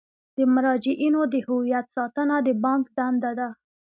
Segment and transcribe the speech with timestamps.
[0.35, 3.49] د مراجعینو د هویت ساتنه د بانک دنده ده.